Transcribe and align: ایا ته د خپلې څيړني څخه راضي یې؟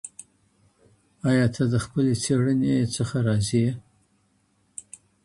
ایا 1.29 1.45
ته 1.55 1.63
د 1.73 1.75
خپلې 1.85 2.13
څيړني 2.23 2.75
څخه 2.95 3.17
راضي 3.27 3.59
یې؟ 3.65 3.71